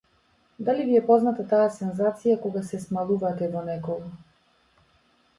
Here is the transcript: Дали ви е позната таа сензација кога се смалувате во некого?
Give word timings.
Дали 0.67 0.85
ви 0.85 0.95
е 0.99 1.01
позната 1.09 1.43
таа 1.51 1.65
сензација 1.75 2.37
кога 2.45 2.63
се 2.69 2.79
смалувате 2.85 3.51
во 3.57 3.61
некого? 3.69 4.09